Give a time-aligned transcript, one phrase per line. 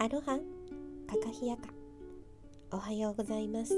[0.00, 0.38] アロハ。
[1.08, 1.62] カカヒヤカ。
[2.70, 3.74] おはようございます。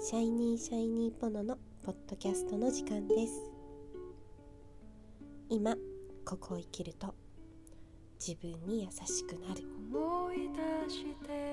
[0.00, 3.42] シャイニーシャイニーポノのポッドキャストの時間です。
[5.50, 5.76] 今
[6.24, 7.14] ここを生きると
[8.18, 9.62] 自分に優しくなる。
[9.92, 10.48] 思い
[10.86, 11.52] 出して。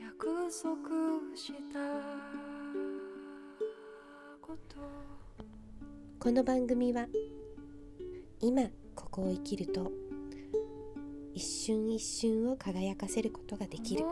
[0.00, 1.03] 約束。
[1.36, 1.80] した
[4.40, 4.76] こと
[6.20, 7.06] この番組は
[8.40, 8.62] 今
[8.94, 9.90] ここを生きると
[11.34, 14.04] 一瞬一瞬を輝かせることができる。
[14.04, 14.10] 過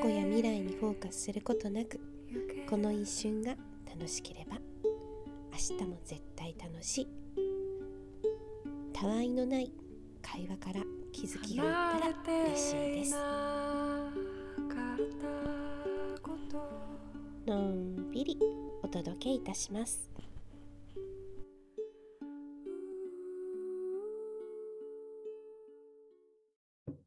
[0.00, 1.98] 去や未来にフォーカスすることなく
[2.68, 3.56] この一瞬が
[3.88, 4.56] 楽しければ
[5.50, 7.08] 明日も絶対楽しい。
[8.92, 9.72] たわいのない
[10.22, 13.59] 会話から気づきがあったら嬉しいです。
[17.50, 18.38] のんびり
[18.80, 20.08] お届けいたします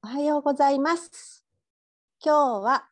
[0.02, 1.46] おはようございます。
[2.22, 2.90] 今日は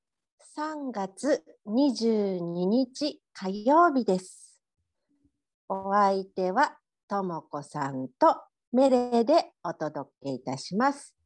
[0.57, 4.61] 3月22日火曜日です。
[5.67, 6.77] お相手は
[7.09, 11.17] ともこさんとメレでお届けいたします。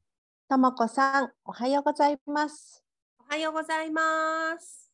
[0.49, 2.83] ともこさん、おはようございます。
[3.19, 4.84] おはようございます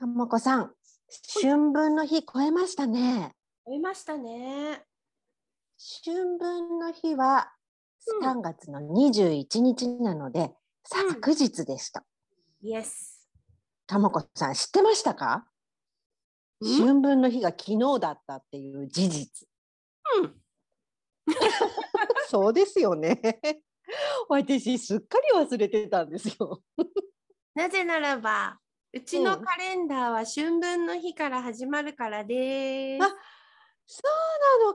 [0.00, 0.70] ともこさん、
[1.42, 3.34] 春分の日超えましたね。
[3.66, 4.82] 終えましたね
[6.02, 7.52] 春分の日は
[8.22, 10.50] うん3月の21日なので、うん
[11.12, 12.02] 昨日でした。
[12.62, 13.28] イエス
[13.86, 15.46] ともこさん、知ってましたか？
[16.62, 19.48] 春分の日が昨日だったっていう事実。
[20.22, 20.34] うん
[22.30, 23.20] そうですよね。
[24.30, 26.62] 私すっかり忘れてたんですよ。
[27.54, 28.59] なぜならば
[28.92, 33.08] うちうんのカレンダーは春分の日から始まるからです、あ
[33.86, 34.74] そうなの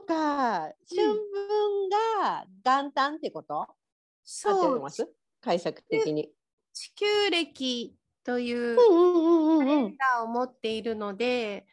[0.70, 0.74] か。
[0.88, 1.88] 春分
[2.22, 3.54] が元旦ってこと？
[3.60, 3.76] 合って
[4.24, 5.08] そうます？
[5.42, 6.30] 解釈的に。
[6.72, 9.84] 地球歴といううんうんうんカレうん。
[9.84, 9.92] うん。
[9.92, 11.66] ンダーを持っているので、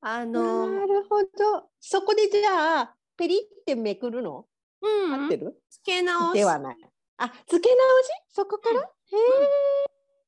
[0.00, 1.68] あなの、るほど。
[1.80, 4.46] そこでじゃあ、ペリってめくるの、
[4.82, 5.24] うん。
[5.24, 5.60] 合ってる？
[5.70, 6.38] 付け直し。
[6.38, 6.76] ではない。
[7.18, 8.08] あ、付け直し？
[8.30, 8.86] そこから、へ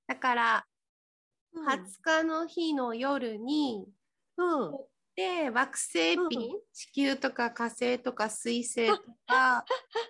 [0.09, 0.66] だから
[1.56, 1.59] え。
[1.59, 3.87] 20日の日の夜に、
[4.37, 4.78] うん。
[5.16, 8.97] で惑星うんピン、地球とか火星とか水星と
[9.27, 9.65] か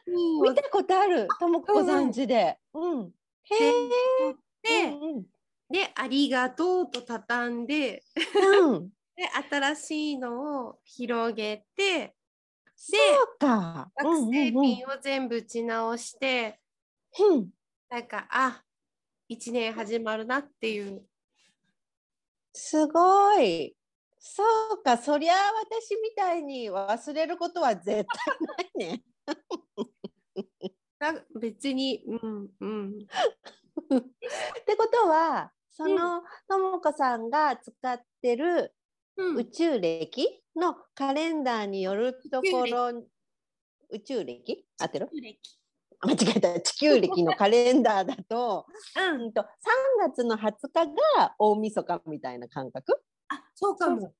[0.06, 1.26] ピンを見たことある。
[1.40, 2.58] ともこさん家で。
[2.74, 3.10] うん。
[3.44, 4.34] へえ。
[4.62, 5.24] で、うん
[5.72, 8.02] でありがとうと畳んで
[8.34, 8.74] うん。
[8.74, 8.90] うん。
[9.16, 12.14] で新しいのを広げて
[12.76, 13.90] そうか。
[13.96, 16.60] 惑星うんピンを全部打ち直して、
[17.18, 17.50] うんうん。
[17.88, 18.64] なんかあ
[19.28, 21.04] 1年始まるなっていう
[22.54, 23.76] すごい。
[24.18, 24.42] そ
[24.74, 24.96] うか。
[24.98, 29.04] そりゃ私みたいに忘れることは絶対ないね。
[31.00, 32.98] な別にうんうん
[34.60, 38.74] ってことは、そのともこさんが使ってる
[39.16, 42.90] うん宇宙歴のカレンダーによるところ、
[43.90, 45.14] 宇宙歴合ってる？
[46.06, 46.60] 間違えた。
[46.60, 48.66] 地球歴のカレンダーだと、
[48.96, 49.22] うん。
[49.22, 49.44] うんと3
[50.00, 54.14] 月の20日が大晦日みたいな感覚、あそうかも。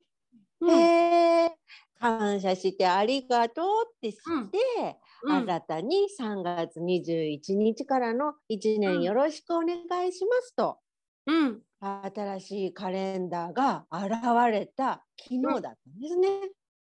[0.61, 0.71] うん。
[0.71, 1.57] へえ
[1.99, 4.19] 感謝してありがとうってし
[4.51, 5.37] て、うん。
[5.37, 10.79] 新たに3月21日からの1うん年よろしくお願いしますと、
[11.27, 11.63] うん。
[11.81, 14.13] 新しいカレンダーが現
[14.51, 16.29] れた昨日だったんですね。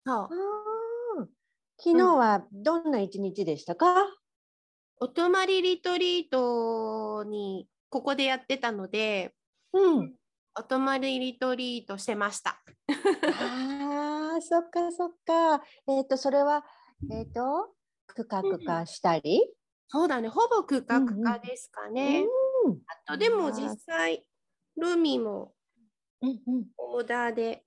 [0.07, 0.29] そう。
[1.79, 4.07] 昨日はどんな一日でしたか、
[4.99, 9.35] お泊まりリトリートにここでやってたので
[9.73, 10.15] うん、
[10.59, 15.63] お泊まりリトリートしてましたああ、そっかそっか。
[15.87, 16.65] えっ、と、それは、
[17.11, 17.75] えっ、と、
[18.07, 19.43] くかくかしたり？
[19.89, 22.25] そうだねほぼ区画うんうん化ですかね、
[22.65, 24.27] うん、あとでも実際
[24.77, 25.53] ルミも
[26.23, 26.41] うん、
[26.77, 27.65] オーダーで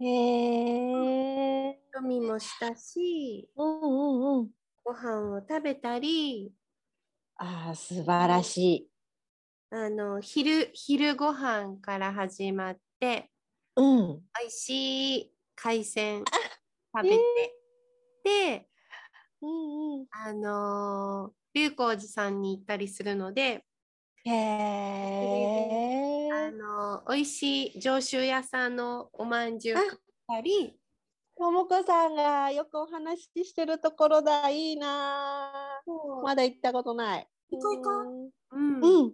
[0.00, 0.06] うん。
[0.06, 1.80] へえ。
[1.92, 4.50] ルミもしたしうん、うん、うん。
[4.90, 6.52] ご飯を食べたり
[7.36, 8.90] ああ、素晴らしい。
[9.70, 13.30] あの昼昼ご飯から始まって
[13.76, 14.20] うん。
[14.40, 16.24] 美味しい海鮮
[16.92, 17.18] 食べて、
[18.24, 18.68] で
[19.40, 20.06] うん、うん。
[20.10, 23.64] あのー龍光寺さんに行ったりするので、
[24.24, 26.28] へえ。
[26.32, 29.90] あのー美味しい上州屋さんのおまんじゅう買っ
[30.26, 30.79] たり
[31.40, 34.50] ともこさんがよくお話ししてるところだ。
[34.50, 36.22] いいなー。
[36.22, 37.26] まだ行ったことない。
[37.50, 37.90] 行こう行こ
[38.52, 38.84] ううんん。
[38.84, 39.12] うん。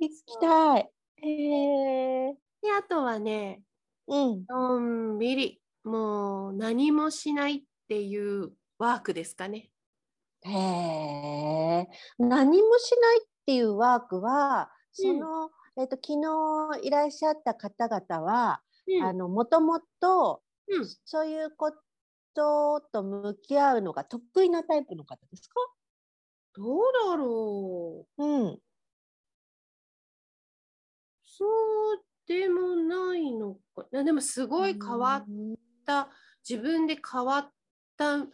[0.00, 0.90] 行きたい。
[1.18, 2.34] へえ。
[2.60, 3.62] であとはね
[4.08, 4.44] うん。
[4.48, 9.70] のんびりもう何もしないっていうワークですかね。
[10.42, 11.88] へえ。
[12.18, 21.72] 何もしないっていうワークは、その、えっと昨日いらっしゃった方々は、うんあのもともとうんそういうこ
[22.34, 25.54] とと向き合うのが得意なタイプの方ですか？
[26.54, 28.62] どうだろううん。
[31.24, 31.46] そ
[31.94, 35.28] うでもないのかなでもすごい変わっ
[35.84, 36.10] た
[36.48, 37.52] 自分で変わっ
[37.96, 38.26] た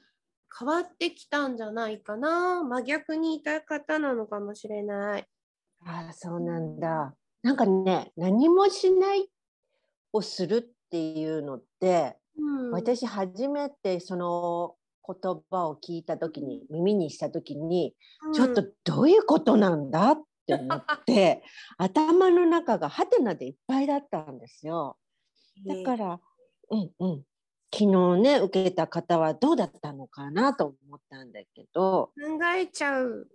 [0.56, 5.28] 変わってきたんじゃないかな真逆にいた方なのかもしれない。
[5.80, 7.16] ああ、そうなんだ。
[7.42, 9.30] なんかね、何もしない
[10.12, 14.74] をするっていうのって、うん、私初めてその
[15.06, 17.94] 言葉を聞いた時に耳にした時に、
[18.32, 21.42] ちょっとどういうことなんだって思って、
[21.78, 24.96] 頭の中がハテナでいっぱいだったんですよ。
[25.66, 26.20] だから、
[26.70, 27.24] うんうん。
[27.72, 33.28] 昨日ね受けた方はどうだったのかなと思ったんだけど、考えちゃう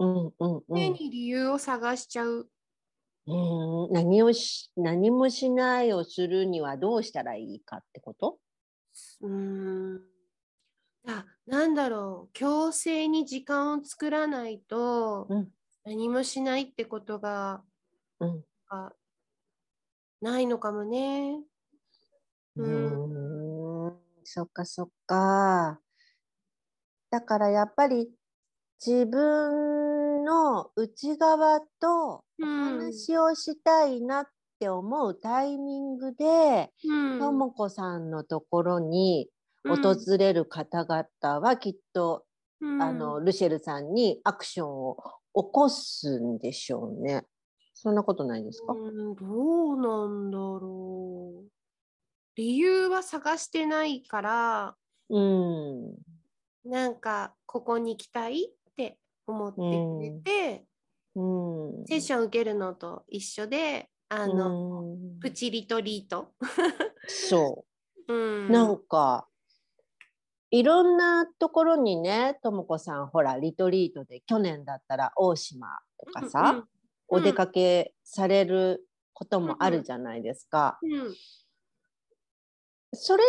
[0.00, 0.92] うんうんう常ん。
[0.94, 2.48] に理由を探しちゃう。
[3.28, 8.38] うん何をし何もしないをするにはどうしたらいいかってこと？
[9.20, 10.02] うーん。
[11.08, 12.32] あなんだろう。
[12.34, 15.52] 強制に時間を作らないとうん。
[15.84, 17.64] 何もしないってことが
[18.20, 18.44] うん。
[18.70, 18.92] が
[20.22, 21.44] ないのかもね。
[22.56, 23.08] ううん。
[23.88, 23.98] ーん。
[24.24, 25.80] そっかそっか。
[27.12, 28.10] だからやっぱり
[28.84, 29.87] 自分
[30.28, 34.26] の内側とおうん話をしたいなっ
[34.60, 39.30] て思うタイミングで、うんともこさんのところに
[39.64, 42.24] うん訪れる方々はきっと、
[42.60, 44.96] うんあのルシェルさんにアクションを
[45.34, 47.24] 起こすんでしょうね。
[47.74, 48.72] そんなことないですか？
[48.72, 51.48] うんどうなんだろう。
[52.34, 54.74] 理由は探してないから
[55.08, 55.94] うん。
[56.64, 58.50] なんかここに行きたい？
[59.32, 60.64] 思ってくれて、
[61.14, 61.86] うん。
[61.86, 66.32] セッション受けるのと一緒であの、うんプチリトリート。
[67.08, 67.68] そう。
[68.12, 69.28] うん、なんか
[70.50, 76.68] いろんなところにねともこさんほらリトリートで去年だったら大島とかさ、うん
[77.10, 80.78] お出かけされることもあるじゃないですか。
[80.82, 81.14] うん
[82.92, 83.22] それ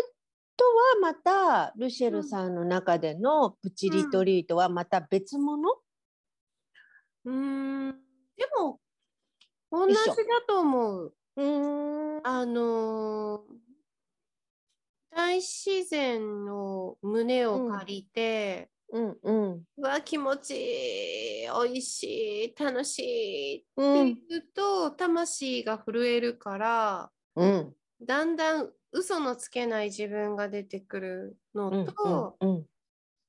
[0.57, 0.65] と
[1.01, 5.75] はまたルシェルさんの中でのプチリトリートはまた別物、
[7.29, 7.91] うん、
[8.35, 8.79] でも
[9.71, 10.05] 同じだ
[10.47, 11.13] と思う。
[11.35, 12.27] うーん。
[12.27, 13.59] あのー
[15.11, 19.63] 大自然の胸を借りて、うんうん。
[19.77, 32.65] うわ気持ちいいおいしい楽しいってうん言うと、魂が震えるからうんだんだん嘘のつけない自分が出てくるのと、うん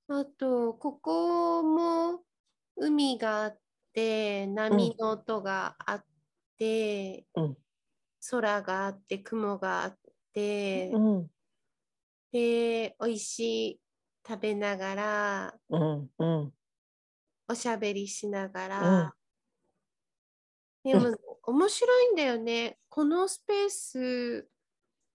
[0.09, 2.21] あとここも
[2.77, 3.59] 海があっ
[3.93, 6.07] て波の音があっ
[6.57, 7.57] て、うん。
[8.31, 9.99] 空があって雲があっ
[10.33, 11.31] て、うん。
[12.33, 13.39] で美味し
[13.71, 13.81] い
[14.27, 16.11] 食べながらうん。
[16.19, 16.55] うん。
[17.49, 19.11] おしゃべりしながうん。
[19.11, 19.17] ら、
[20.85, 22.79] でも面白いんだよね。
[22.89, 24.51] このスペース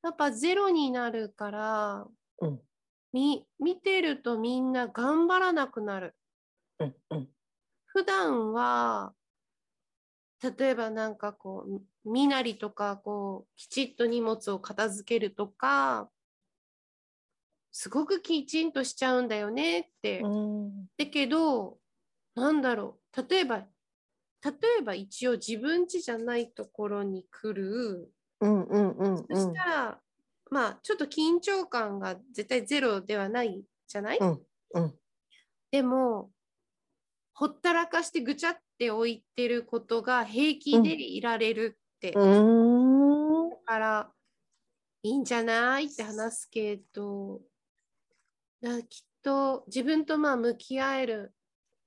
[0.04, 2.08] やっぱゼロになるから
[2.42, 2.66] うん。
[3.14, 6.16] み見てるとみんな頑張らなくなる。
[6.80, 6.96] うん。
[7.12, 7.35] うん
[7.96, 9.14] 普段は
[10.44, 16.10] 例えばなんかこう身なりとかこうきちっと荷物を片付けるとか
[17.72, 20.20] すごくきちんとしちゃうんだよねって。
[20.20, 20.86] うん。
[20.98, 21.78] だけど
[22.36, 23.30] なんだろう。
[23.30, 23.64] 例えば例
[24.80, 28.12] えば一応自分家じゃないところに来る、
[28.42, 29.18] うんうんうん。
[29.18, 30.00] そしたら
[30.52, 34.42] まあちょっと緊張感が絶対ゼロではないじゃない、うん
[34.74, 34.94] うん。
[35.72, 36.30] でも
[37.36, 43.50] ほったらかしてぐちゃって置いてることが平気でいられるって、うーん。
[43.50, 44.12] だから
[45.04, 47.42] いいんじゃないって話すけど
[48.62, 51.34] だきっと自分とまあ向き合える、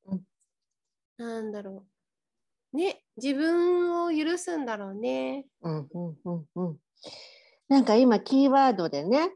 [0.06, 0.20] うん。
[1.16, 1.86] なんだろ
[2.72, 2.76] う。
[2.76, 5.46] ね自分を許すんだろうね。
[5.62, 6.76] うんうんうんうん。
[7.68, 9.30] なんか今キーワードでね、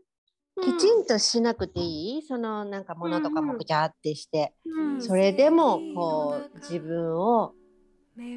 [0.61, 2.23] きちんとしなくていい？
[2.23, 5.03] そのなんか物とかもぐちゃってして、うん。
[5.03, 7.55] それでもこう自分を
[8.17, 8.37] 全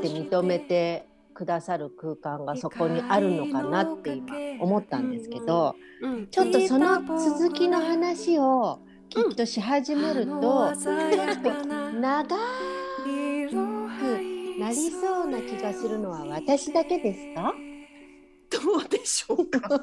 [0.00, 6.26] て認めてくださる空間がそこにあるのかなって今思ったんですけど、うん。
[6.26, 10.80] ちょっとその続きの話をきっとし始めると、長く
[14.58, 17.54] 馴りそうな気がするのは私だけですか？
[17.54, 17.71] ど
[18.78, 19.60] うでしょうか？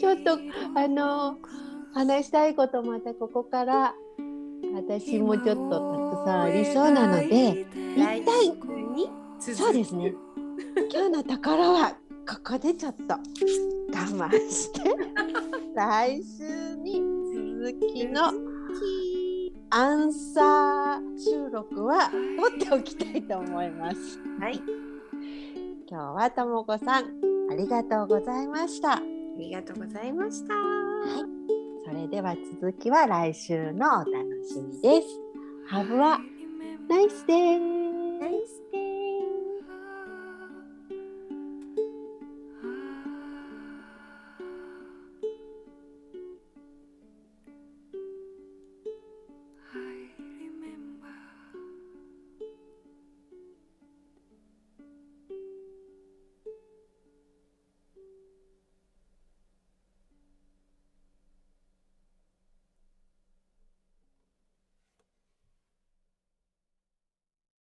[0.00, 0.38] ちょっと
[0.74, 1.38] あの
[1.94, 3.94] 話したいことまたここから
[4.74, 7.66] 私もちょっとたくさんありそうなので
[7.96, 10.14] 来一体そうですね。
[10.92, 11.90] 今日のところは
[12.28, 13.20] ここでちょっと我
[13.92, 14.80] 慢して
[15.74, 17.02] 来週に
[17.34, 18.32] 続きの
[19.70, 24.18] アンサー収録は取っておきたいと思います。
[24.40, 24.60] はい、
[25.88, 27.04] 今日はともこさん
[27.48, 28.94] ありがとうございました。
[28.94, 29.02] あ
[29.38, 30.54] りがとうございました。
[31.84, 34.10] それでは続きは来週のお楽
[34.44, 35.06] しみです。
[35.70, 36.18] Have a
[36.88, 37.75] nice day!